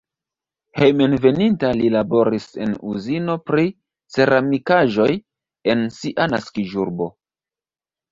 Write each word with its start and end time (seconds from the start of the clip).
Hejmenveninta 0.77 1.67
li 1.81 1.91
laboris 1.95 2.47
en 2.65 2.73
uzino 2.91 3.35
pri 3.49 3.65
ceramikaĵoj 4.15 5.07
en 5.75 5.85
sia 5.99 6.27
naskiĝurbo. 6.33 7.09